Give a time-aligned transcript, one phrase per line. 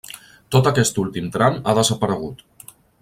[0.55, 2.43] Tot aquest últim tram ha desaparegut.